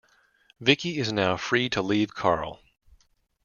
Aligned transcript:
Vicki 0.59 0.97
is 0.97 1.11
now 1.13 1.37
free 1.37 1.69
to 1.69 1.79
leave 1.79 2.15
Carl. 2.15 2.59